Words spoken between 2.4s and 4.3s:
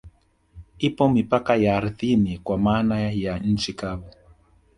maana ya nchi kavu